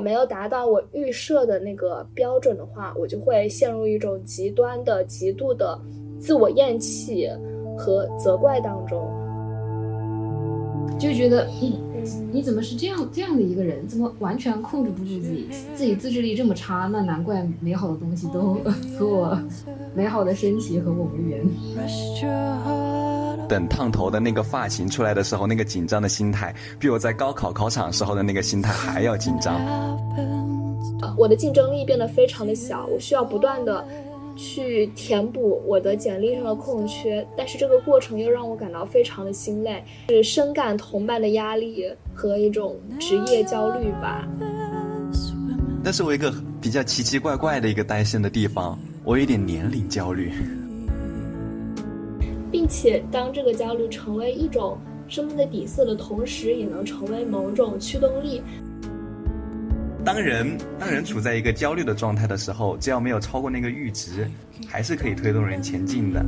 [0.00, 5.78] 我没有达到我预设的那个标准的话，我就会陷入一种极端的、极度的
[6.18, 7.28] 自我厌弃
[7.76, 9.06] 和责怪当中，
[10.98, 11.74] 就觉得，嗯，
[12.32, 13.86] 你怎么是这样这样的一个人？
[13.86, 15.48] 怎么完全控制不住自己？
[15.74, 18.56] 自己自制力这么差，那难怪美好的东西都
[18.98, 19.38] 和我
[19.94, 21.44] 美好的身体和我无缘。
[23.50, 29.60] 等烫头的那个发型出来的时候，那个紧张的心态，比我在高考考场时候的那个心态还要紧张。
[31.18, 33.84] 我的竞争力变得非常的小，我需要不断的
[34.36, 44.28] 去填补我的简历上的空缺，但是这个过程又让我感到非常的心累，是深感同伴的压力和一种职业焦虑吧。
[45.82, 50.30] 但是我一个比较奇奇怪怪的一个单身的地方，我有点年龄焦虑。
[52.50, 58.42] 并且，当这个焦虑成为一种生命的底色的同时，也能成为某种驱动力。
[60.04, 64.26] 当人当人处在一个焦虑的状态的时候，只要没有超过那个阈值，
[64.66, 66.24] 还是可以推动人前进的。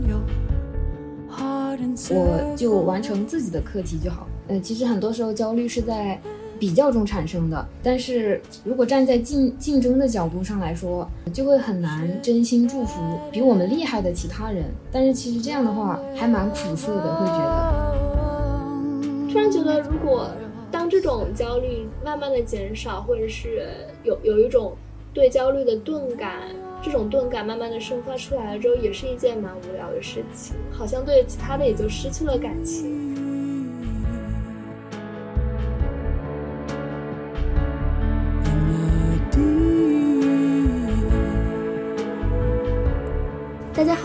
[2.10, 4.28] 我就完成自己的课题就好。
[4.48, 6.20] 呃，其实很多时候焦虑是在。
[6.62, 13.00] 比较中产生的，但是如果站在竞竞争的角度上来说，就会很难真心祝福
[13.32, 14.66] 比我们厉害的其他人。
[14.92, 19.28] 但是其实这样的话还蛮苦涩的，会觉得。
[19.28, 20.30] 突然觉得，如果
[20.70, 23.66] 当这种焦虑慢慢的减少，或者是
[24.04, 24.72] 有有一种
[25.12, 26.42] 对焦虑的钝感，
[26.80, 33.01] 这种钝感慢慢的生发出来了之后，也是一件蛮无聊的事情，好像对其他的也就失去了感情。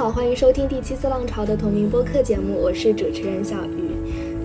[0.09, 3.91] 欢迎收听第七次浪潮的同名播客节目，我是主持人小鱼。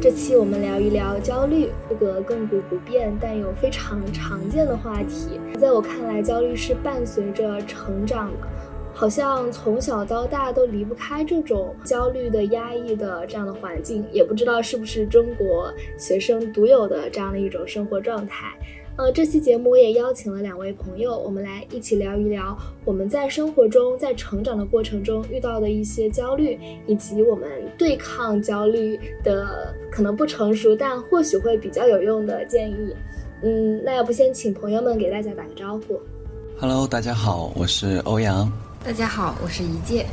[0.00, 5.38] 这期我们聊一聊焦虑，这个亘古不变但又非常常见的话题。
[5.60, 8.48] 在我看来，焦虑是伴随着成长的，
[8.92, 14.04] 好像从小到大都离不开这种焦虑的、压抑的这样的环境。
[14.10, 18.52] 也不知道是不是中国学生独有的这样的一种生活状态。
[18.96, 27.48] 呃，这期节目我也邀请了两位朋友，我们来一起聊一聊我们在生活中、在成长的过程中遇到的一些焦虑，以及我们
[27.78, 32.94] 对抗焦虑的可能不成熟，但或许会比较有用的建议。
[33.42, 35.98] 嗯，那要不先请朋友们给大家打个招呼。
[36.60, 38.52] Hello，大家好，我是欧阳。
[38.84, 40.04] 大家好，我是一介。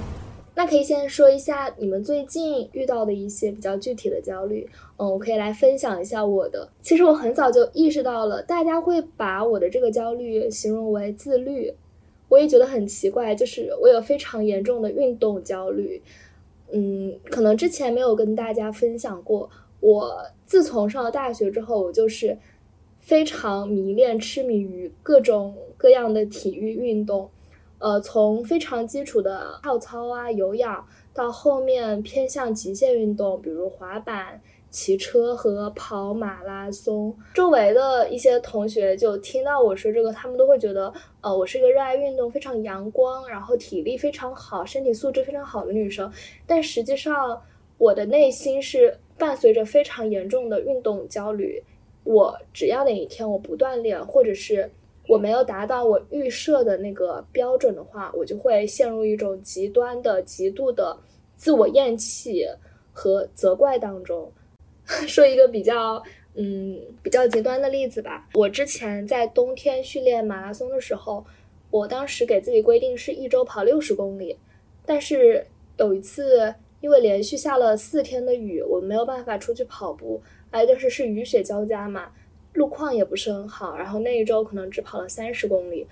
[0.60, 6.70] 那可以先说一下你们最近遇到的一些比较具体的焦虑，嗯，我可以来分享一下我的。
[6.82, 11.74] 其实我很早就意识到了，大家会把我的这个焦虑形容为自律，
[12.28, 16.02] 我也觉得很奇怪，就是我有非常严重的运动焦虑，
[16.74, 19.50] 嗯，可能之前没有跟大家分享过。
[19.80, 22.38] 我自从上了大学之后，我就是
[23.00, 27.30] 非常迷恋、痴迷于各种各样的体育运动。
[27.80, 37.18] 呃，从非常基础的跳操啊、有氧，到后面偏向极限运动，比如滑板、骑车和跑马拉松。
[37.34, 46.12] 周围的一些同学就听到我说这个，他们都会觉得，呃，我是一个热爱运动、非常阳光，然后体力非常好、身体素质非常好的女生。
[46.46, 47.42] 但实际上，
[47.78, 51.64] 我的内心是伴随着非常严重的运动焦虑。
[52.04, 54.72] 我只要哪一天我不锻炼，或者是
[55.10, 60.96] 我没有达到我预设的那个标准的话，我就会陷入一种极端的、极度的
[61.36, 62.46] 自我厌弃
[62.94, 64.32] 和责怪当中。
[65.08, 66.02] 说一个比较
[66.36, 71.26] 嗯比较极端的例子吧，我之前在冬天训练马拉松的时候，
[71.72, 74.38] 我当时给自己规定是一周跑六十公里，
[74.86, 80.22] 但是有一次因为连续下了四天的雨，我没有办法出去跑步，
[80.52, 82.12] 哎，就是是雨雪交加嘛。
[82.60, 85.88] 路况也不是很好，然后那一周可能只跑了三十公里，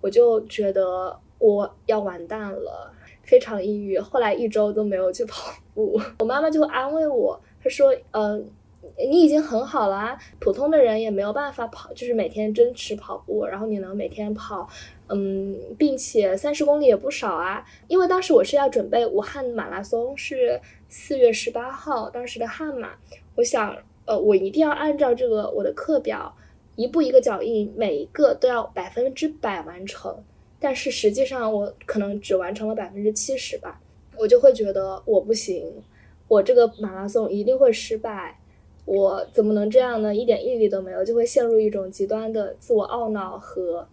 [0.00, 2.94] 我就觉得我要完蛋了，
[3.24, 3.98] 非常抑郁。
[3.98, 8.48] 后来一周都没有去跑步，我妈妈就安慰我，她说：“嗯，
[8.96, 14.68] 你已经很好了啊，普通的人也没有办法跑，就是每天坚持跑步，然后你能每天跑，
[15.08, 17.66] 嗯，并且三十公里也不少啊。
[17.88, 22.90] 因为当时我是要准备武汉马拉松，是四月十八号，当时的汉马，
[23.34, 23.76] 我想。”
[24.08, 26.34] 呃，我一定要按照这个我的课表，
[26.76, 30.24] 一步一个脚印，每一个都要百分之百完成。
[30.58, 33.78] 但是实际上我可能只完成了百分之七十吧，
[34.16, 35.70] 我就会觉得我不行，
[36.26, 38.40] 我这个马拉松一定会失败，
[38.86, 40.14] 我怎么能这样呢？
[40.14, 43.86] 一点毅力都没有，就会陷入一种极端的自我懊恼和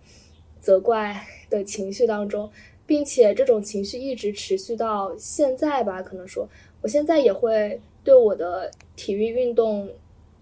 [0.62, 1.14] 责怪
[1.50, 2.50] 的情绪当中，
[2.86, 6.02] 并且这种情绪一直持续到现在吧。
[6.02, 6.48] 可能说，
[6.82, 9.90] 我现在也会对我的体育运动。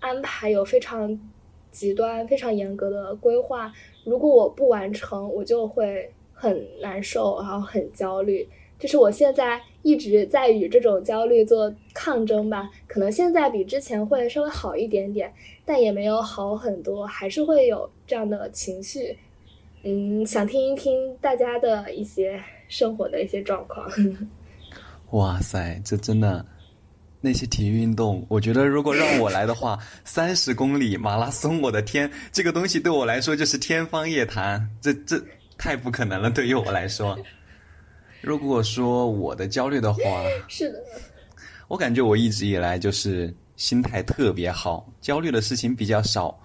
[0.03, 1.17] 安排有非常
[1.71, 3.71] 极端、非常严格的规划，
[4.03, 8.45] 如果我不完成，我就会很难受，然后很焦虑。
[8.77, 12.69] 就是我现在一直在与这种焦虑做抗争吧。
[12.85, 15.33] 可能现在比之前会稍微好一点点，
[15.63, 19.17] 但也没有好很多，还是会有这样的情绪。
[19.83, 23.89] 嗯，想听一听大家的一些生活的一些状况。
[25.11, 26.45] 哇塞，这真的。
[27.25, 35.23] 那些体育运动，我觉得如果让我来的话，三十公里马拉松，我的天，这个东西对我来说就是天方夜谭，这这
[35.57, 36.29] 太不可能了。
[36.29, 37.17] 对于我来说，
[38.19, 40.01] 如果说我的焦虑的话，
[40.49, 40.83] 是的，
[41.69, 46.37] 我感觉我一直以来就是心态特别好，焦虑的事情比较少，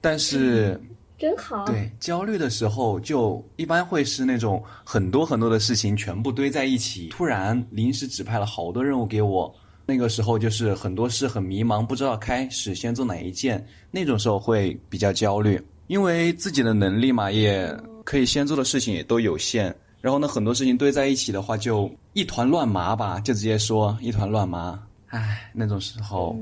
[0.00, 0.80] 但是
[1.16, 1.64] 真好。
[1.66, 9.54] 对，焦虑的时候就一般会是那种很多很多的事情全部堆在一起，突然临时指派了好多任务给我。
[9.90, 17.74] 那个时候就是很多事很迷茫，不知道开始先做哪一件，那种时候会比较焦虑，因为自己的能力嘛，也
[18.04, 24.78] 可以先做的事情也都有限，然后呢，很多事情堆在一起的话，就一团乱麻吧，就直接说一团乱麻。
[25.06, 26.36] 唉，那种时候，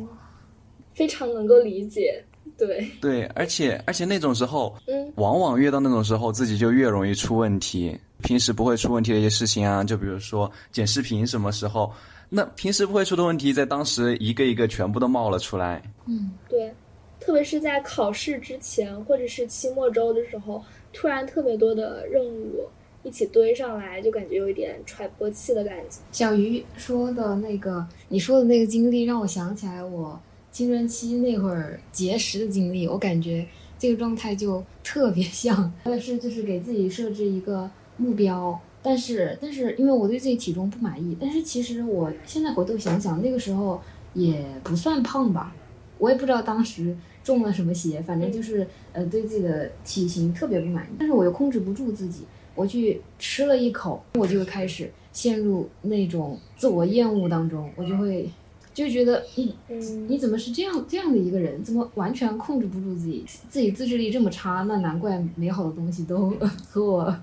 [0.93, 2.21] 非常能够理解，
[2.59, 7.97] 对对，而且而且那种时候，嗯，往往越到那种时候，自己就越容易出问题。
[8.23, 11.93] 平时不会出问题的一些事情啊，就比如说剪视频，什么时候？
[12.37, 15.83] 那平时不会出的问题，在当时一个一个全部都冒了出来。
[16.05, 16.71] 嗯，对，
[17.19, 20.63] 特别是在考试之前或者是期末周的时候，
[20.93, 22.69] 突然特别多的任务
[23.03, 25.97] 一起堆上来，就感觉有一点喘不过气的感觉。
[26.13, 30.21] 小鱼说的那个，你说的那个经历，让我想起来我
[30.53, 32.87] 青春期那会儿节食的经历。
[32.87, 33.47] 我感觉
[33.79, 38.61] 这个状态就特别像， 但是就是给自己设置一个目标。
[38.89, 41.17] 但是，但是，因为我对自己体重不满意。
[41.21, 43.81] 但是，其实我现在回头想想，那个时候
[44.15, 45.53] 也不算胖吧。
[45.99, 50.95] 我也不知道当时中了什么邪，反正就是呃，对自己的体型特别不满意。
[50.97, 52.21] 但是我又控制不住自己，
[52.55, 57.69] 我去吃了一口，我就会开始陷入那种自我厌恶当中。
[57.75, 58.31] 我就会
[58.73, 59.25] 就觉得，
[59.69, 61.65] 嗯，你怎么是这样这样的一个人？
[61.65, 63.25] 怎么完全控制不住自己？
[63.49, 66.31] 自己自制力这么差，那难怪美好的东西都
[66.71, 67.17] 和我。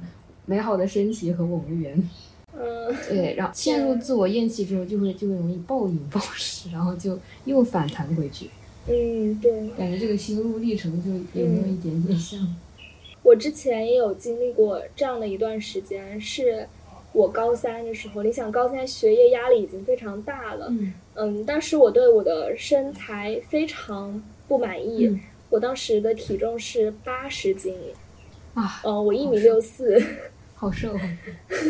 [0.46, 2.10] 美好的身体和我无缘，
[2.54, 8.50] 嗯，对，然后 陷入自我厌弃之后，就会就会容易暴饮暴食，然后就又反弹回去。
[8.88, 12.56] 嗯，对，感觉这个心路历程就有那么一点点像？
[13.22, 16.68] 我之前也有经历过这样的一段时间，是
[17.14, 18.22] 我高三的时候。
[18.22, 25.18] 你想，高三学业压力已经非常大了，嗯，嗯，当时我对我的身材非常不满意，
[25.50, 27.74] 我当时的体重是八十斤，
[28.54, 29.98] 啊，嗯，我一米六四。
[30.64, 30.98] 好瘦，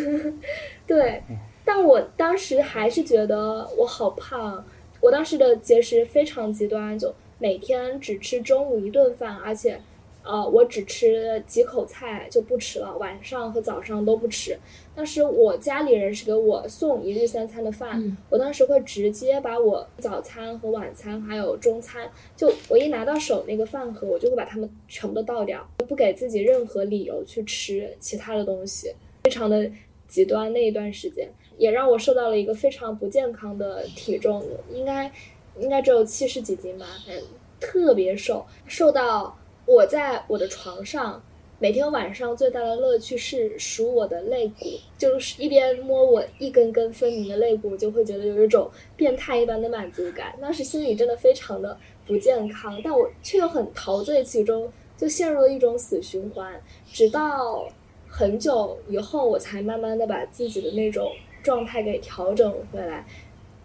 [0.85, 1.23] 对，
[1.65, 4.63] 但我当时还是觉得我好胖。
[5.01, 9.81] 我当时的节食非常极端，就每天只吃中午一顿饭，而且。
[10.23, 14.57] 呃，我只吃几口菜就不吃了，晚上和早上都不吃。
[14.95, 28.93] 当时我家里人是给我送一日三餐的饭，我当时会直接把我早餐和晚餐还有中餐，就我一拿到手那个饭盒，我就会把它们全部都倒掉，不给自己任何理由去吃其他的东西，
[29.25, 29.69] 非常的
[30.07, 30.53] 极端。
[30.53, 34.41] 那一段时间也让我瘦到了一个非常不健康的体重，
[34.71, 35.11] 应该
[35.59, 37.21] 应该只有七十几斤吧，嗯，
[37.59, 39.37] 特别瘦，瘦到。
[39.65, 41.23] 我在我的床上，
[41.57, 44.65] 每天晚上最大的乐趣是数我的肋骨，
[44.97, 50.35] 就是一边摸我一根根分明的肋骨，就会觉得有一种变态一般的满足感。
[50.41, 56.61] 当时心里真的非常的不健康，但我却又很陶醉其中，就陷入了一种死循环。
[56.91, 57.65] 直到
[58.09, 61.09] 很久以后，我才慢慢的把自己的那种
[61.41, 63.05] 状态给调整回来。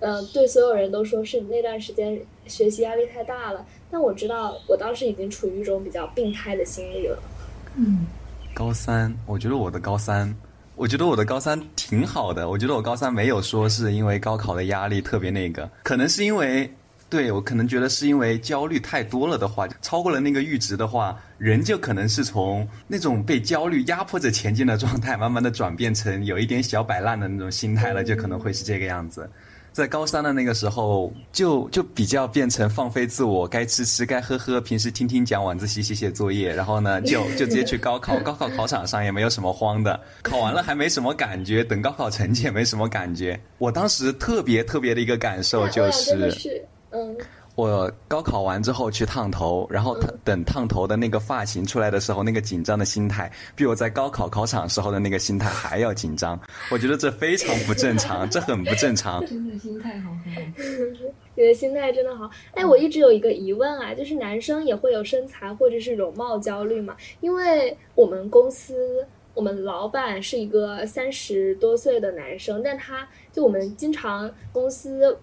[0.00, 3.66] 嗯，对所有人都说是你那段时间学习压力太大了。
[3.90, 7.18] 但我知道，我当时已经处于一种比较病态的心理了。
[7.74, 8.06] 嗯，
[8.54, 10.34] 高三，我觉得我的高三，
[10.76, 12.48] 我觉得我的高三挺好的。
[12.48, 16.70] 我觉得我高三没有说是因为高考的压力特别那个，可能是因为，
[17.08, 29.30] 对我可能觉得是因为焦虑太多了的话，超过了那个阈值的话，人就可能是从那种被焦虑压迫着前进的状态，慢慢的转变成有一点小摆烂的那种心态了，就可能会是这个样子。
[29.72, 38.18] 在高三的那个时候，就就比较变成放飞自我，该吃吃，该喝喝，平时听听讲，晚自习写写作业，然后呢，就就直接去高考。
[38.20, 43.40] 高考考场上也没有什么慌的，考完了还没什么感觉，等高考成绩也没什么感觉。
[43.58, 47.16] 我当时特别特别的一个感受就是，嗯，
[47.58, 56.40] 我高考完之后去烫头，然后嗯等烫头的那个发型出来的时候，那个紧张的心态，比我在高考考场时候的那个心态还要紧张。
[56.70, 59.26] 我觉得这非常不正常， 这很不正常。
[59.26, 60.40] 真的心态好很好。
[61.34, 62.30] 你的心态真的好。
[62.54, 66.96] 哎，我一直有一个疑问啊，就是男生也会有身材或者是容貌焦虑嘛？
[67.20, 69.04] 因为我们公司。
[69.34, 75.16] 我们老板是一个三十多岁的男生，但他就我们经常公司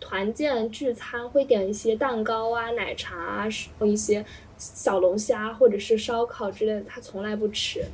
[0.00, 3.48] 团建聚餐会点一些蛋糕啊、奶茶啊，
[3.82, 4.24] 一些
[4.56, 7.84] 小龙虾或者是烧烤之类的，他从来不吃。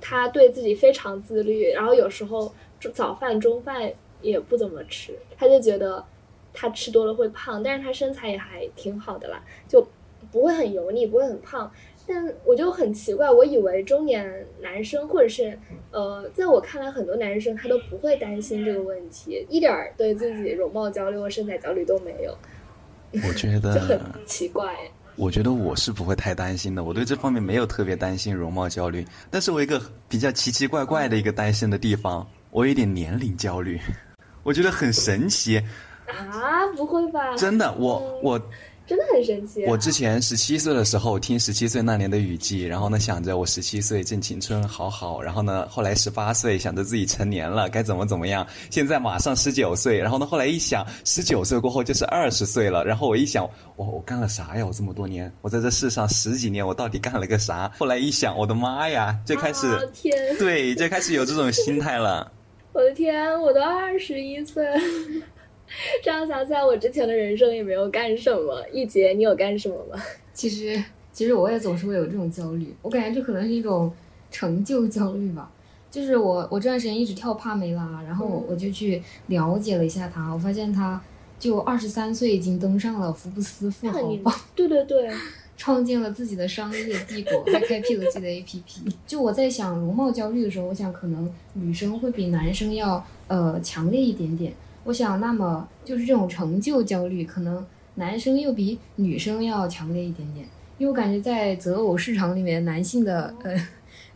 [0.00, 2.54] 他对自己非常自律，然后有时候
[2.94, 3.92] 早饭、中饭
[4.22, 6.04] 也不怎么吃，他就觉得
[6.52, 9.84] 他吃多了会胖，但是他身材也还挺好的啦，就
[10.30, 11.70] 不会很油腻，不会很胖。
[12.08, 14.26] 但我就很奇怪，我以为中年
[14.62, 15.56] 男生或者是
[15.90, 22.36] 呃，在我看来，很多男生他都不会担心这个问题，一点儿对自己容貌焦虑或身材焦虑都没有，
[23.28, 24.74] 我觉 就很，奇怪。
[25.16, 29.04] 我觉得我是不会太担心的，我对这方面没有特别担心容貌焦虑。
[29.30, 33.80] 但是我一个比较奇奇怪怪的一个担心的地方，我有一点年龄焦虑，
[34.44, 35.60] 我觉得很神奇，
[36.06, 37.34] 啊，不会吧？
[37.36, 38.40] 真的，我我
[38.88, 39.70] 真的很神奇、啊。
[39.70, 45.20] 我之前十七岁的时候听十七岁那年的雨季，然后呢想着我十七岁正青春，好好。
[45.20, 48.46] 然后呢后来十八岁想着自己成年了，该怎么怎么样。
[48.70, 52.82] 现在马上十九岁，然后呢后来一想，十九岁过后就是二十岁了。
[52.82, 54.64] 然后我一想，我我干了啥呀？
[54.64, 57.70] 我这么多年，我在这世上十几年，我到底干了个啥？
[57.78, 62.32] 后来一想，我的妈呀，就开始、啊、天，对，就开始有这种心态了。
[62.72, 64.80] 我的天，我都二十一岁了。
[66.02, 68.64] 这样想起来，我之前的人生也没有干什么。
[68.72, 70.02] 一杰，你有干什么吗？
[70.32, 70.82] 其实，
[71.12, 72.74] 其实我也总是会有这种焦虑。
[72.82, 73.92] 我感觉这可能是一种
[74.30, 75.50] 成就焦虑吧。
[75.90, 81.00] 就是我，我这段时间一直跳帕梅拉，然后我就去了解了一下她，我发现她
[81.38, 84.34] 就二十三岁已经登上了福布斯富豪榜。
[84.54, 85.10] 对对对，
[85.56, 88.92] 创建了自己的商业帝国，还开辟了自己的 APP。
[89.06, 94.52] 就我在想容貌焦虑的时候，我想可能女生会比男生要呃强烈一点点。
[94.88, 97.62] 我想，那么就是这种成就焦虑，可能
[97.96, 100.46] 男生又比女生要强烈一点点，
[100.78, 103.54] 因为我感觉在择偶市场里面，男性的呃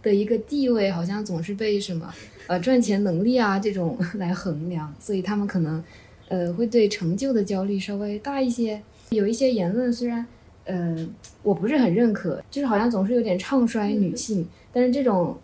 [0.02, 2.10] 的一个地位好像总是被什么
[2.46, 5.84] 呃赚钱能力啊这种 来衡量，所以他们可能
[6.28, 8.80] 呃会对成就的焦虑稍微大一些。
[9.10, 10.26] 有一些言论虽然
[10.64, 11.06] 呃
[11.42, 15.36] 我不是很认可，就是好像总是有点唱衰女性，但是这种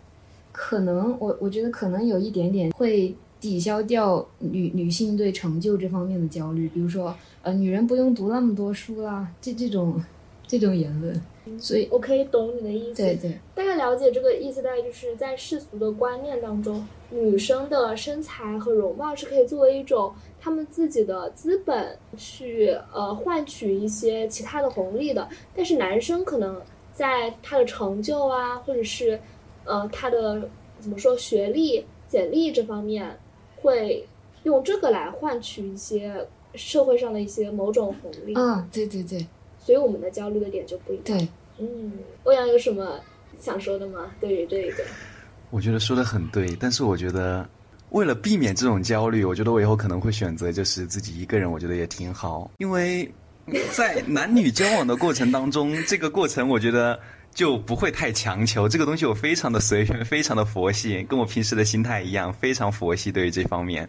[0.51, 3.15] 可能我我觉得可能有一点点会。
[3.39, 10.03] 抵消掉女女性对成就这方面的焦虑，比如说，呃，女人不用读那么多书啦，这这种
[10.45, 11.21] 这种言论，
[11.57, 13.01] 所以我可以懂你的意思。
[13.01, 29.17] 对对，大概了解这个意思，大概就是在世俗的观念当中，女生的身材和容貌是可以作为一种她们自己的资本去呃换取一些其他的红利的，但是男生可能在他的成就啊，或者是
[29.63, 30.49] 呃他的
[30.81, 33.17] 怎么说学历、简历这方面。
[33.61, 34.07] 会
[34.43, 38.33] 用这个来换取一些社会上的一些某种红利。
[38.35, 39.25] 嗯，对对对，
[39.59, 41.03] 所以我们的焦虑的点就不一样。
[41.05, 41.91] 对，嗯，
[42.23, 42.99] 欧阳有什么
[43.39, 44.11] 想说的吗？
[44.19, 44.83] 对于这个，
[45.49, 47.47] 我觉得说的很对，但是我觉得
[47.91, 53.11] 为了避免这种焦虑，我觉得我以后可能会选择就是自己一个人，我觉得也挺好，因为
[53.75, 56.99] 在男女交往的过程当中， 这个过程我觉得。
[57.33, 63.11] 就不会太强求这个东西，我非常的随缘，非常的佛系，跟我平时的心态一样，非常佛系。
[63.11, 63.87] 对于这方面，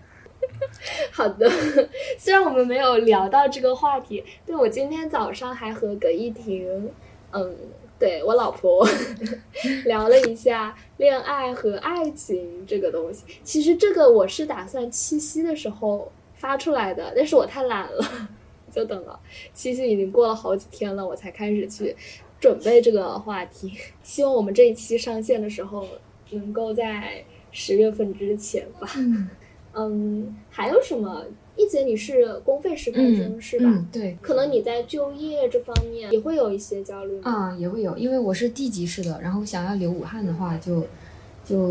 [1.10, 1.50] 好的。
[2.18, 6.90] 虽然我们没有聊到这个话题，对我今天早上还和葛一婷，
[7.32, 7.56] 嗯，
[7.98, 8.86] 对我老婆
[9.84, 13.24] 聊了一下恋爱和爱情这个东西。
[13.42, 18.28] 其实这个我是打算七夕的时候发出来的，但是我太懒了，
[18.70, 19.18] 就等了
[19.52, 21.96] 七夕已经过了好几天了，我才开始去。
[22.40, 25.86] 准备这个话题， 希望我们这一期上线的时候
[26.30, 28.88] 能够在十月份之前吧。
[28.96, 29.28] 嗯
[29.72, 31.24] 嗯，还有什么？
[31.56, 33.86] 一姐，你是公费师范生、嗯、是吧、嗯？
[33.92, 34.16] 对。
[34.22, 40.86] 可能你在就业这方面也会有一些焦虑啊、嗯，也会有，因为我是地级市的，然后想要留武汉的话就，就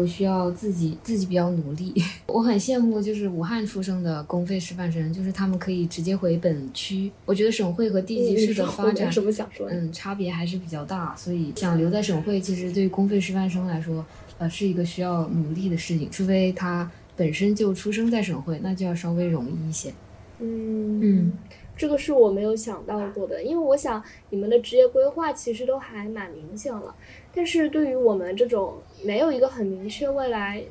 [0.05, 1.93] 需要自己自己比较努力。
[2.27, 7.11] 我很羡慕就是武汉出生的公费师范生，就是他们可以直接回本区。
[7.25, 9.67] 我觉得省会和地级市的发展，什么想说？
[9.69, 14.05] 嗯，差别还是比较大，所以想留在省会，其实对于公费师范生来说，
[14.37, 16.09] 呃，是一个需要努力的事情。
[16.11, 19.93] 除非他本身就出生在省会，那就要稍微容易一些。
[20.41, 21.33] 嗯嗯，
[21.79, 26.93] 这个是我没有想到过的，因为我想你们的职业规划其实都还蛮明显了，
[27.33, 30.61] 但是对于我们这种没有一个很明确未来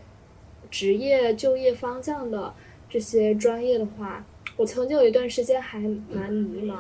[0.71, 2.53] 职业就业方向的
[2.91, 4.23] 这些专业的话，
[4.59, 6.77] 我曾经有一段时间还蛮迷茫，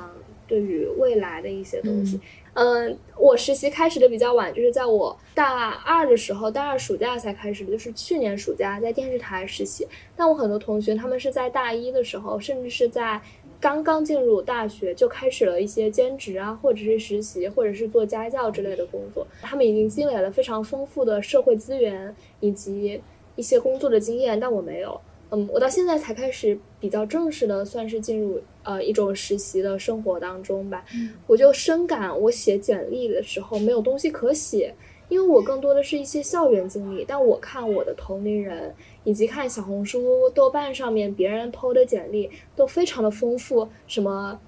[0.46, 2.20] 对于未来的一些东西。
[2.54, 9.86] 嗯，我实习开始的比较晚，就是在我大二的时候，大二暑假才开始的，就是去年暑假在电视台实习。
[10.16, 13.22] 但我很多同学他们是在大一的时候，甚至是在
[13.60, 19.26] 刚刚进入大学就开始了一些兼职啊，或者是实习，或者是做家教之类的工作。
[19.42, 23.00] 他们已经积累了非常丰富的社会资源以及
[23.34, 25.00] 一些工作的经验，但我没有。
[25.30, 30.82] 嗯，我到现在才开始比较正式的，算是进入呃一种实习的生活当中吧。
[31.26, 34.74] 我就深感我写简历的时候没有东西可写，
[35.08, 37.04] 因为我更多的是一些校园经历。
[37.06, 38.74] 但我看我的同龄人，
[39.04, 44.38] 以及看小红书、豆瓣上面别人投的简历，都非常的丰富，什么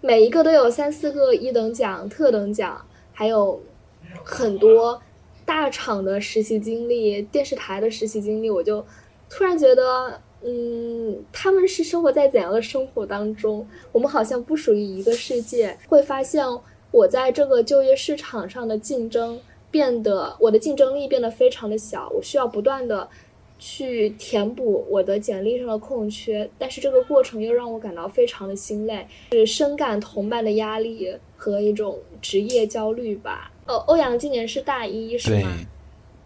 [0.00, 3.60] 每一个都有三四个一等奖、特等奖，还有
[4.22, 5.00] 很多
[5.44, 8.84] 大厂的实习经历、电视台的实习经历，我就。
[9.30, 13.66] 突然觉得，嗯，他们是生活在怎样的生活当中？
[13.90, 15.76] 我们好像不属于一个世界。
[15.88, 16.46] 会发现
[16.92, 19.40] 我在这个就业市场上的竞争
[19.74, 22.08] 变得，我的竞争力变得非常的小。
[22.14, 23.08] 我需要不断的
[23.58, 33.50] 去填补我的简历上的空缺，但是这个过程又让我感到非常的心累，是深感同伴的压力和一种职业焦虑吧。
[33.66, 35.50] 呃，欧阳今年是大一，是吗？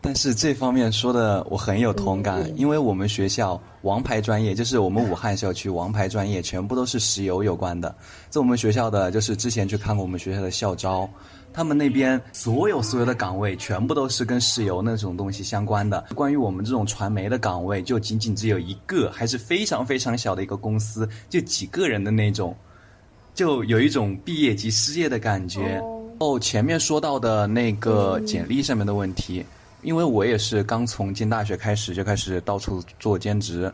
[0.00, 7.95] 但是这方面说的我很有同感，因为我们学校王牌专业就是我们武汉校区王牌专业，全部都是石油有关的。
[8.31, 11.09] 在我们学校的，就是之前去看过我们学校的校招，
[11.52, 16.07] 他们那边所有所有的岗位全部都是跟石油那种东西相关的。
[16.14, 22.57] 关于我们这种传媒的岗位，就仅仅只有一个，还是非常非常小的一个公司，就几个人的那种，
[23.35, 25.83] 就有一种毕业即失业的感觉。
[26.21, 29.45] 哦，前面说到的那个简历上面的问题。
[29.82, 33.73] 因为我也是刚从进大学开始就开始到处做兼职，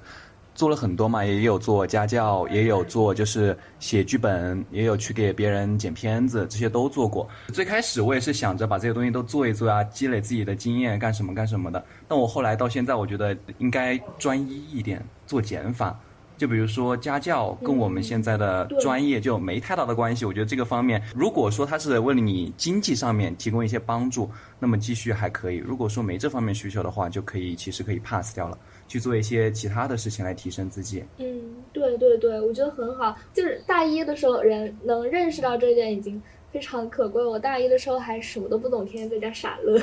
[0.55, 7.29] 做了很多嘛，也有做家教，也有做就是写剧本，也有去给别人剪片子，这些都做过。
[7.53, 11.85] 最开始我也是想着把这些东西都做一做啊，积累自己的经验，干什么干什么的。
[12.07, 15.99] 但我后来到现在，我觉得应该专一一点，做减法。
[16.37, 31.05] 就比如说家教跟我们现在的专业就没太大的关系，我觉得这个方面，如果说他是为了你经济上面提供一些帮助，那么继续还可以；如果说没这方面需求的话，就可以其实可以 pass 掉了，去做一些其他的事情来提升自己。
[31.19, 33.17] 嗯，对对对，我觉得很好。
[33.33, 37.25] 就是大一的时候人能认识到这点已经非常可贵。
[37.25, 39.81] 我大一的时候还什么都不懂，天天在家傻乐。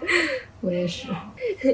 [0.60, 1.08] 我也是。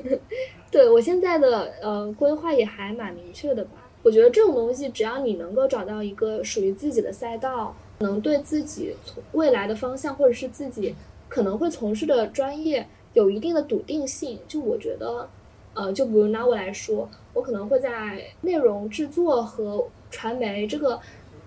[0.71, 3.71] 对我现在的呃规划也还蛮明确的吧。
[4.03, 10.95] 我觉得这种东西，只要你能够找到一个属于自己的赛道，能对自己从未来的方向，或者是自己
[11.29, 15.29] 可能会从事的专业有一定的笃定性，就我觉得，
[15.75, 20.99] 呃，就比如拿我来说，我可能会在内容制作和传媒这个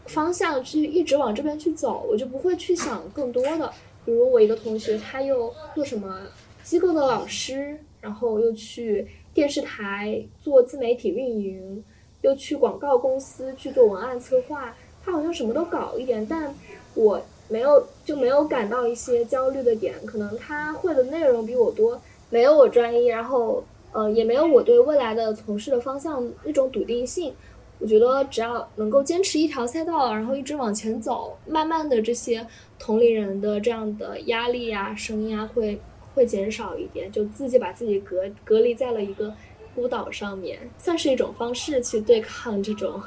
[0.06, 3.74] 方向去一直往这边去走，我就不会去想更多的。
[4.06, 6.20] 比如我一个同学，他又做什么
[6.62, 11.84] 机构的老师，然后又去电视台做自媒体运营。
[12.24, 14.74] 又去广告公司去做文案策划，
[15.06, 16.54] 他好像什么都搞一点，但
[16.96, 19.94] 我没有就没有感到一些焦虑的点。
[20.06, 27.34] 可能他会的内容比我多，没有我专一，然后呃也没有我对未来的从事的方向那种笃定性。
[27.80, 32.48] 我觉得只要能够坚持一条赛道，然后一直往前走，慢慢的这些
[32.80, 35.78] 同龄人的这样的压力啊、声音啊会
[36.16, 39.34] 会减少一点，就自己把自己隔隔离在了一个。
[39.76, 43.02] 孤岛上面算是一种方式去对抗这种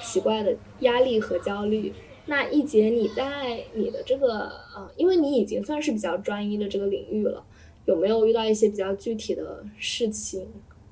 [0.00, 1.92] 奇怪的压力和焦虑。
[2.26, 7.44] 那一杰，你在你的这个呃，因为你已经算是比较专一的这个领域了，
[7.84, 10.46] 有没有遇到一些比较具体的事情，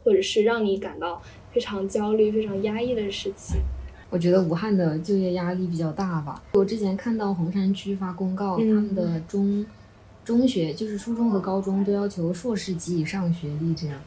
[0.05, 3.61] 或者是让你感到非常焦虑、非常压抑的事情？
[4.11, 6.43] 我觉得武汉的就业压力比较大吧。
[6.53, 9.65] 我之前看到洪山区发公告，他们的中
[10.23, 13.99] 中学就是初中和高中都要求硕士及以上学历，这样。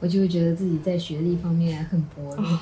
[0.00, 2.58] 我就会觉得自己在学历方面很薄弱。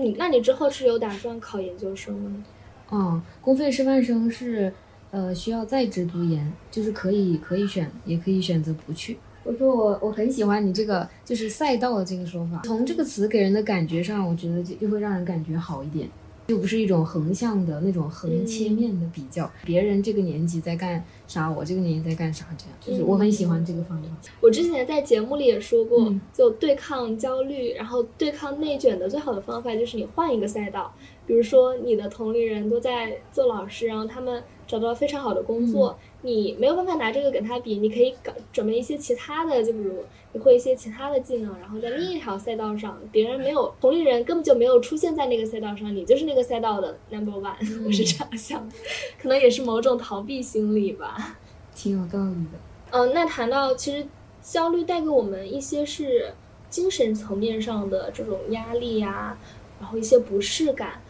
[0.00, 2.44] 你那你之后是有打算考研究生吗？
[2.88, 4.72] 哦，公费师范生是，
[5.10, 9.18] 呃，需要在职读研，就是可以可以选，也可以选择不去。
[9.44, 16.08] 我说我我很喜欢你这个就是赛道的这个说法，从这个词给人的感觉上，我觉得就就会让人感觉好一点。
[16.52, 22.74] 就不是一种横向的那种横切面的比较，别人这个年纪在干啥，我这个年纪在干啥，这样。
[22.78, 24.08] 就是我很喜欢这个方法。
[24.38, 30.94] 我之前在节目里也说过，就对抗焦虑，然后对抗内卷的最好的方法就是你换一个赛道，
[31.26, 47.54] 比如说你的同龄人都在做老师，然后他们找到非常好的工作，你没有办法拿这个跟他比，你可以搞准备一些其他的，就比如你会一些其他的技能，然后在另一条赛道上，别人没有同龄人根本就没有出现在那个赛道上，你就是那个赛道的 number one，
[47.86, 48.74] 我是这样想的，
[49.20, 51.38] 可能也是某种逃避心理吧。
[51.74, 52.58] 挺有道理的。
[52.90, 54.06] 嗯，那谈到其实
[54.42, 56.32] 焦虑带给我们一些是
[56.68, 59.36] 精神层面上的这种压力呀、
[59.80, 61.00] 然后一些不适感。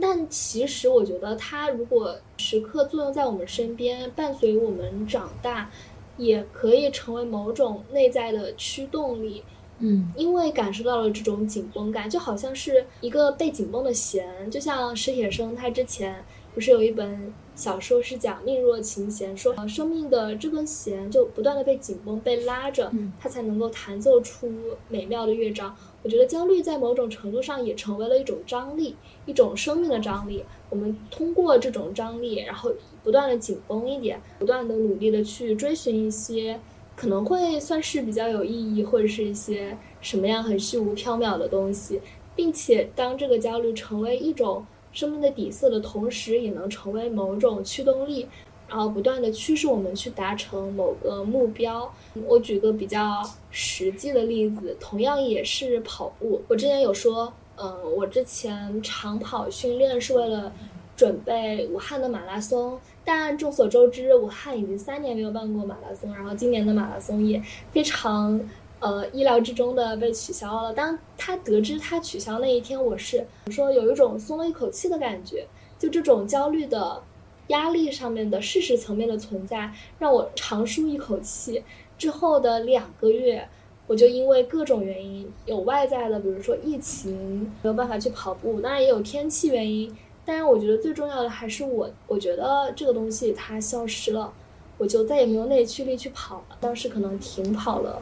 [0.00, 5.70] 但其实我觉得它如果时刻作用在我们身边，伴随我们长大，
[6.16, 9.42] 也可以成为某种内在的驱动力。
[9.84, 24.50] 嗯因为感受到了这种紧绷感，就好像是一个被紧绷的弦，就像史铁生他之前不是有一本小说是讲命若琴弦，说呃生命的这根弦就不断的被紧绷、被拉着嗯，它才能够弹奏出
[24.88, 25.76] 美妙的乐章。
[26.02, 30.42] 我觉得焦虑在某种程度上也成为了一种张力，一种生命的张力。
[30.70, 32.72] 我们通过这种张力，然后
[33.04, 36.58] 不断的紧绷一点，不断的努力的去追寻一些
[36.96, 42.00] 可能会算是比较有意义，或者是一些什么样很虚无缥缈的东西，
[42.34, 48.26] 并且当这个焦虑成为一种生命的底色的同时，也能成为某种驱动力，
[48.68, 51.92] 然后不断的驱使我们去达成某个目标。
[52.26, 56.40] 我举个比较实际的例子，同样也是跑步。
[56.48, 60.52] 我之前有说，嗯，我之前长跑训练是为了
[60.96, 68.38] 准备武汉的马拉松，但众所周知，武汉已经三年没有办过马拉松，然后今年的马拉松也非常
[68.82, 70.74] 呃意料之中的被取消了。
[70.74, 75.46] 当他得知他取消那一天，我是说有一种松了一口气的感觉，
[75.78, 77.02] 就这种焦虑的
[77.46, 81.64] 压力上面的事实层面的存在，让我长舒一口气。
[81.96, 83.48] 之后的两个月，
[83.86, 89.96] 我就因为各种原因，有外在的，比如说疫情没有办法去跑步，当然也有天气原因。
[90.24, 94.32] 但是我觉得最重要的还是我，我觉得这个东西它消失了，
[94.78, 96.56] 我就再也没有内驱力去跑了。
[96.60, 98.00] 当时可能停跑了，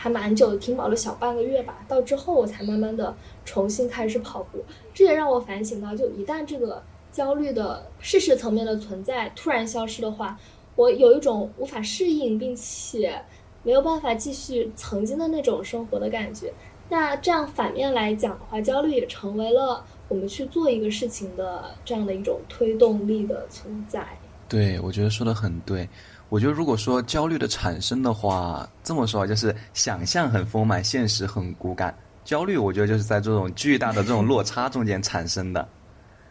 [0.00, 1.84] 还蛮久的，停跑了小半个月吧。
[1.88, 3.12] 到之后我才慢慢的
[3.44, 4.64] 重新开始跑步。
[4.94, 6.80] 这也让我反省到，就一旦这个
[7.10, 10.38] 焦虑的事实层面的存在突然消失的话，
[10.76, 13.20] 我有一种无法适应，并且
[13.64, 16.52] 没有办法继续曾经的那种生活的感觉。
[16.88, 24.06] 那这样反面来讲的话，焦虑也成为了我们去做一个事情的这样的一种推动力的存在。
[24.48, 25.88] 对，我觉得说的很对。
[26.30, 31.96] 我觉得如果说焦虑的产生的话，这么说就是想象很丰满，现实很骨感。
[32.22, 35.66] 焦虑，我觉得就是在这种巨大的这种落差中间产生的。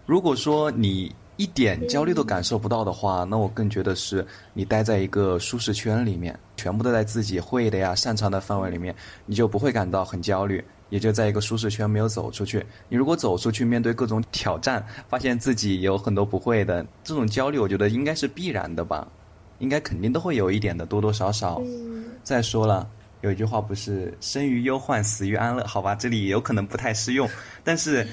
[0.06, 12.64] 如果说你一点焦虑都感受不到的话，那我更觉得是你待在一个舒适圈里面，全部都在自己会的呀、擅长的范围里面，你就不会感到很焦虑，也就在一个舒适圈没有走出去。
[12.88, 19.08] 你如果走出去，面对各种挑战，发现自己有很多不会的，这种焦虑，我觉得应该是必然的吧，
[19.60, 21.62] 应该肯定都会有一点的，多多少少。
[21.65, 22.89] 嗯，再说了，
[23.22, 25.63] 有一句话不是“生于忧患，死于安乐”？
[25.67, 27.28] 好吧，这里有可能不太适用。
[27.63, 28.08] 但是，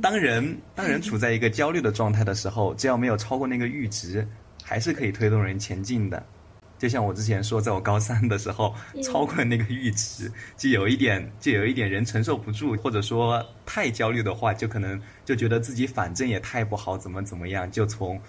[0.00, 4.26] 当人当人处在一个焦虑的状态的时候，只要没有超过那个阈值，
[4.62, 6.22] 还是可以推动人前进的。
[6.78, 8.74] 就像我之前说，在我高三的时候，
[9.04, 18.20] 超过那个阈值，就有一点，就有一点人承受不住，或者说太焦虑的话，就可能就觉得自己反正也太不好，怎么怎么样，就从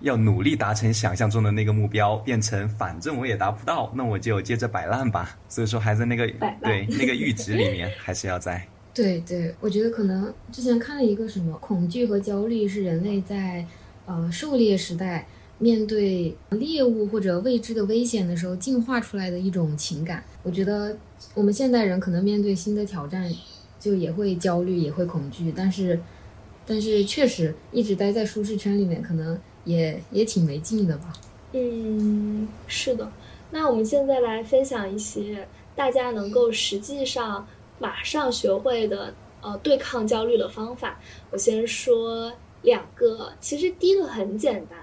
[0.00, 5.38] 要努力达成想象中的那个目标，变成反正我也达不到，那我就接着摆烂吧。
[5.48, 8.66] 所以说，还在那个摆对那个阈值里面，还是要在。
[8.92, 13.64] 对对，我觉得可能之前看了一个什么，恐惧和焦虑是人类在
[14.06, 15.26] 呃狩猎时代
[15.58, 20.24] 面对猎物或者未知的危险的时候进化出来的一种情感。
[20.42, 20.96] 我觉得
[21.34, 23.30] 我们现代人可能面对新的挑战，
[23.78, 26.00] 就也会焦虑，也会恐惧，但是
[26.66, 31.12] 但是确实一直待在舒适圈里面，可能也也挺没劲的吧。
[31.52, 33.10] 嗯，是的。
[33.50, 37.46] 那我们现在来分享一些大家能够实际上
[37.78, 41.00] 马上学会的呃对抗焦虑的方法。
[41.30, 44.78] 我先说两个，其实第一个很简单，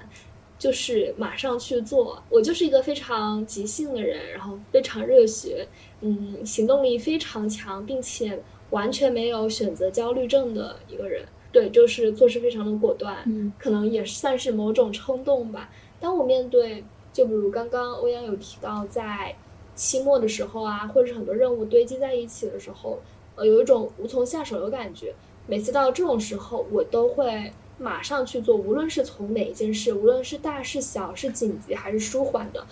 [0.60, 2.22] 就是马上去做。
[2.30, 5.68] 我就是一个非常急性的人，然后非常热血，
[6.02, 11.26] 嗯，行动力非常强，并且完全没有选择焦虑症的一个人。
[11.58, 15.72] 对，就是做事非常的果断，嗯可能也算是某种冲动吧。
[16.00, 19.36] 当我面对，就比如刚刚欧阳有提到，在
[19.74, 23.00] 期末的时候啊，或者是很多任务堆积在一起的时候，
[23.36, 25.16] 呃，有一种无从下手的感觉。
[25.48, 32.68] 每次到这种时候，我都会马上去做，无论是从哪一件事，无论是大是小，是紧急还是舒缓的，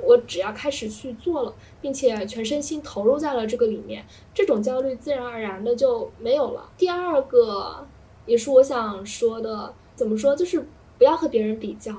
[0.00, 6.70] 我只要开始去做了，并且全身心投入在了这个里面，这种焦虑自然而然的就没有了。
[6.78, 7.84] 第二个
[8.28, 10.64] 也是我想说的，怎么说，就是
[10.96, 11.92] 不要和别人比较。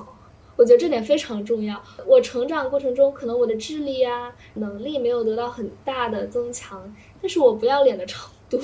[0.56, 1.82] 我觉得这点非常重要。
[2.06, 8.60] 我成长过程中，可能我的智力啊、能力没有得到很大的增强，但是我不要脸的程度，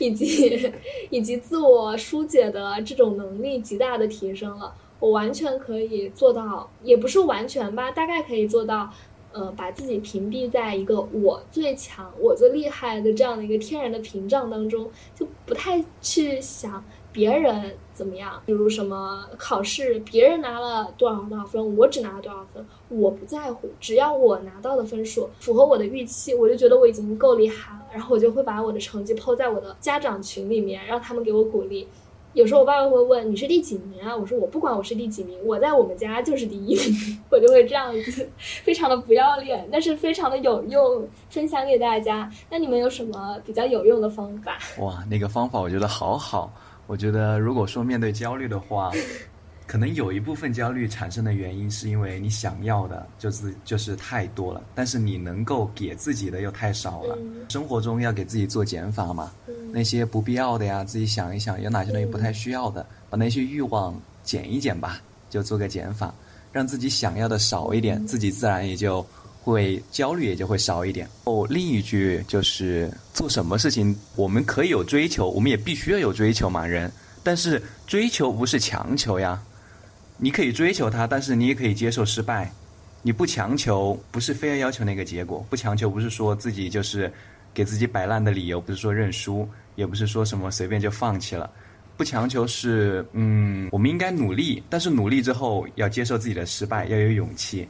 [0.00, 0.72] 以及
[1.10, 4.74] 以及自我疏解的这种能力极大的提升了。
[4.98, 8.90] 我完全可以做到，也不是完全吧，大概可以做到。
[9.32, 18.42] 呃，把自己屏蔽在一个我最强、我最厉害的这样的一个天然的屏障当中，就不太去想别人怎么样。
[18.46, 27.82] 比如什么考试，别人拿了多少多少分，我只拿了多少分，我不在乎，只要我拿到的分数符合我的预期，我就觉得我已经够厉害了。
[27.92, 31.86] 然后我就会把我的成绩抛在我的家长群里面，让他们给我鼓励。
[32.34, 34.16] 有时候我爸爸会问你是第几名啊？
[34.16, 38.28] 我说我不管我是第几名，我在我们家就是第一名， 我就会这样子，
[38.64, 42.30] 非常的不要脸，但是非常的有用，分享给大家。
[42.50, 44.58] 那你们有什么比较有用的方法？
[44.80, 46.52] 哇，那个方法我觉得好好。
[46.86, 48.90] 我觉得如果说面对焦虑的话。
[49.72, 57.16] 可能有一部分焦虑产生的原因，是因为你想要的就是就是太多了，但是你能够给自己的又太少了。
[57.48, 59.32] 生活中要给自己做减法嘛，
[59.72, 66.14] 那些不必要的呀，自己想一想有哪些东西不太需要的，把那些欲望减一减吧，就做个减法，
[66.52, 69.02] 让自己想要的少一点，自己自然也就
[69.42, 71.08] 会焦虑也就会少一点。
[71.24, 79.42] 哦，另一句就是做什么事情我们可以有追求，我们也必须要有追求嘛，人，但是追求不是强求呀。
[80.22, 82.48] 你可以追求他，但是你也可以接受失败。
[83.02, 85.44] 你不强求，不是非要要求那个结果。
[85.50, 87.12] 不强求，不是说自己就是
[87.52, 91.50] 给自己摆烂的理由，不是说认输，也不是说什么随便就放弃了。
[91.96, 97.66] 不强求是，嗯，我们应该努力，但是努力之后要接受自己的失败，要有勇气，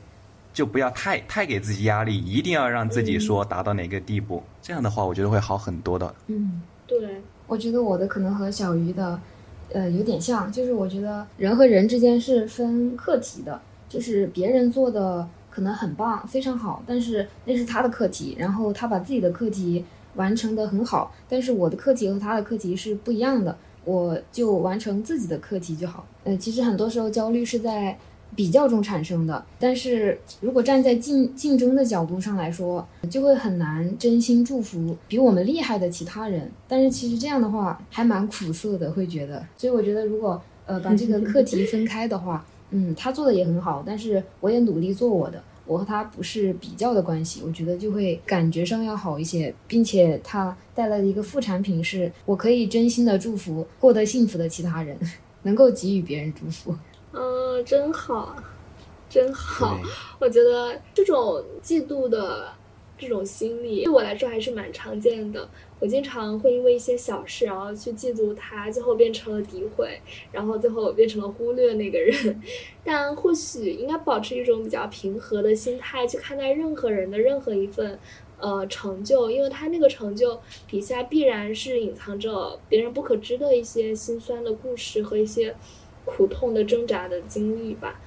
[0.53, 4.45] 就不要太太给自己压力，一定要让自己说达到哪个地步。
[4.61, 6.15] 这样的话，我觉得会好很多的。
[6.27, 6.99] 嗯，对，
[7.47, 9.19] 我觉得我的可能和小鱼的。
[9.73, 26.07] 呃，有点像，就是我觉得人和人之间是分课题的，就是别人做的可能很棒，非常好，但是那是他的课题，然后他把自己的课题完成的很好，但是我的课题和他的课题是不一样的，我就完成自己的课题就好。
[26.25, 27.99] 呃，其实很多时候焦虑是在。
[28.35, 36.51] 比较中产生的，但是如果站在竞竞争的角度上来说，就会很难真心祝福比我们厉害的其他人。
[36.67, 39.45] 但是其实这样的话还蛮苦涩的，会觉得。
[39.57, 54.97] 所以我觉得，如果呃把这个课题分开的话， 嗯，他做的也很好，但是我也努力做我的，我和他不是比较的关系，我觉得就会感觉上要好一些，并且他带来的一个副产品是，我可以真心的祝福过得幸福的其他人，
[55.45, 56.75] 能够给予别人祝福。
[57.13, 58.35] 嗯，真好，
[59.09, 59.79] 真好。
[60.19, 62.49] 我觉得这种嫉妒的
[62.97, 65.49] 这种心理对我来说还是蛮常见的。
[65.79, 72.41] 我经常会因为一些小事，然后去嫉妒他，最后变成了诋毁，然后最后变成了忽略那个人。
[72.85, 77.99] 但或许应该保持一种比较平和的心态去看待任何人的任何一份
[78.39, 85.55] 呃成就，因为他那个成就底下必然是隐藏着别人不可知的一些心酸的故事和一些。
[86.05, 88.01] 苦痛的挣扎的经历吧，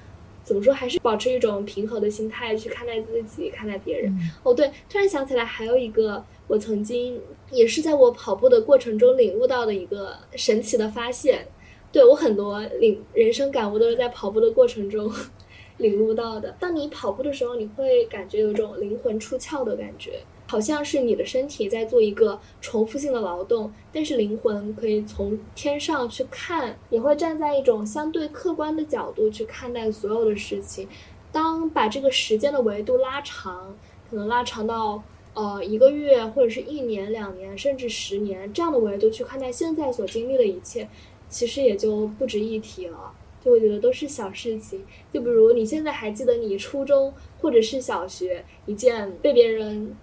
[0.44, 4.16] 怎么说还是保持一种平和的心态去看待自己，看待别人。
[4.42, 11.46] 哦，对，突然想起来还有一个我曾经也是在我跑步的过程中领悟到的一个神奇的发现。
[11.92, 15.10] 对我很多领人生感悟都是在跑步的过程中
[15.78, 16.54] 领悟到的。
[16.60, 20.20] 当你跑步的时候，你会感觉有一种灵魂出窍的感觉。
[20.48, 30.88] 好像是你的身体在做一个重复性的劳动，但是灵魂可以从天上去看，也会站在一种相对客观的角度去看待所有的事情。
[31.32, 33.76] 当把这个时间的维度拉长，
[34.08, 35.02] 可能拉长到
[35.34, 40.88] 呃一个月，或者是一年、两年，甚至十年这样的维度去看待现在所经历的一切，
[41.28, 43.12] 其实也就不值一提了。
[43.44, 44.84] 就会觉得都是小事情。
[45.12, 49.96] 就比如你现在还记得你初中或者是小学一件被别人。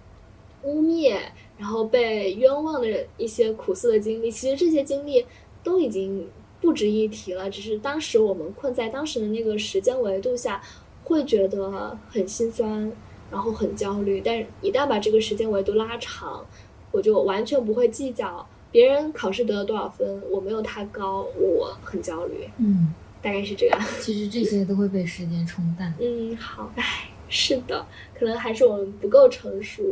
[0.64, 1.18] 污蔑，
[1.56, 5.24] 然后被冤枉的一些苦涩的经历，其实这些经历
[5.62, 6.28] 都已经
[6.60, 7.48] 不值一提了。
[7.50, 10.62] 只是当时我们困在当时的那个时间维度下，
[11.04, 12.90] 会觉得很心酸，
[13.30, 14.22] 然后很焦虑。
[14.24, 16.44] 但是一旦把这个时间维度拉长，
[16.90, 22.48] 我就完全不会计较别人考试得了多少分，我没有他高，我很焦虑。
[22.58, 23.80] 嗯，大概是这样。
[24.00, 25.94] 其实这些都会被时间冲淡。
[26.00, 27.84] 嗯，好，唉，是的，
[28.16, 29.82] 可能还是我们不够成熟。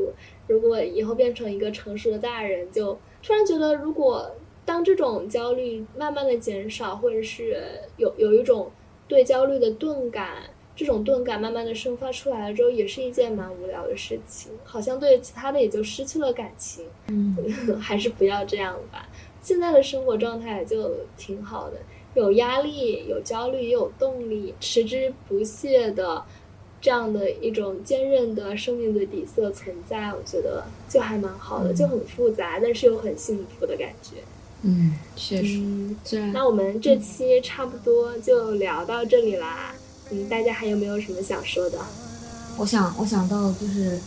[0.47, 4.31] 如果以后变成一个成熟的大人，就突然觉得，如果
[4.65, 7.61] 当这种焦虑慢慢的减少，或者是
[7.97, 8.71] 有有一种
[9.09, 10.45] 对焦虑的钝感，
[10.77, 16.87] 这种钝感慢慢的生发出来了之后，也是一件蛮无聊的事情，好像对其他的也就失去了感情。
[17.09, 17.37] 嗯，
[17.83, 19.09] 还是不要这样吧。
[19.41, 21.77] 现在的生活状态就挺好的，
[22.15, 26.25] 有压力、有焦虑，也有动力，持之不懈的
[26.83, 34.17] 这样的一种坚韧的生命的底色存在，我觉得就还蛮好的，就很复杂，但是又很幸福的感觉。
[34.63, 35.59] 嗯，确实。
[35.59, 39.73] 嗯，虽然那我们这期差不多就聊到这里啦。
[40.11, 41.79] 嗯，大家还有没有什么想说的？
[42.59, 43.99] 我想，我想到就是，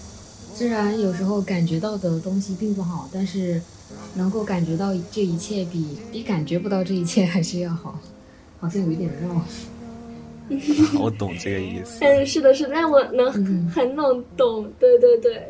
[0.53, 3.61] 虽然有时候感觉到的东西并不好，但是
[4.15, 7.97] 能够感觉到这一切比比感觉不到这一切还是要好，
[8.59, 9.41] 好像有一点绕。
[10.99, 12.03] 我懂这个意思。
[12.03, 14.71] 嗯，是的，是的，但我能嗯很能懂。
[14.79, 15.47] 对对对，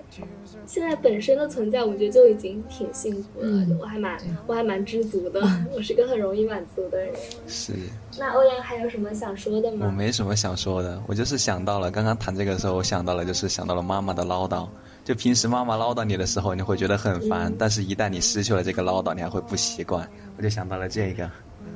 [0.65, 5.41] 现在本身的存在，我觉得就已经挺幸福了，嗯我还蛮我还蛮知足的。
[5.75, 7.13] 我是个很容易满足的人。
[7.47, 7.73] 是
[8.17, 9.91] 那欧阳还有什么想说的吗我？
[9.91, 14.67] 没什么想说的，我就是想到了刚刚谈这个的时候，我想到了就是想到了妈妈的唠叨。
[15.03, 20.09] 就平时妈妈唠叨你的时候，你会觉得很烦，嗯但是一旦你失去了这个唠叨，你还会不习惯。
[20.37, 21.29] 我就想到了这个。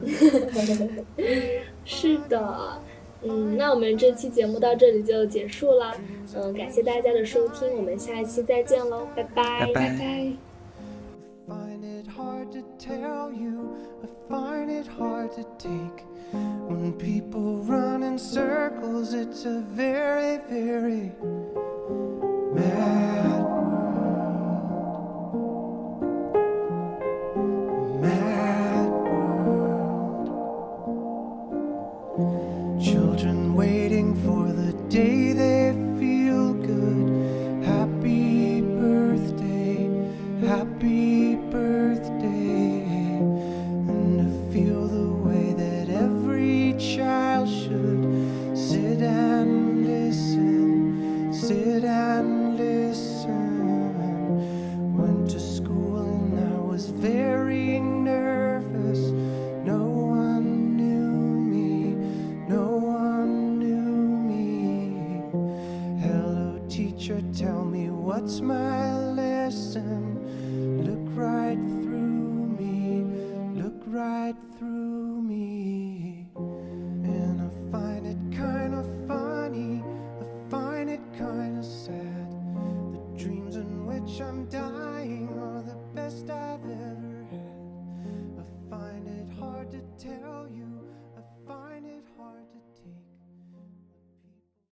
[1.86, 2.82] 是的。
[3.24, 5.94] 嗯，那我们这期节目到这里就结束了。
[6.36, 10.34] 嗯，感谢大家的收听，我们下一期再见喽，拜拜，拜拜拜拜。
[11.48, 16.06] find it hard to tell you, I find it hard to take.
[16.32, 21.12] When people run in circles, it's a very, very
[22.54, 23.39] mad
[34.90, 35.89] day they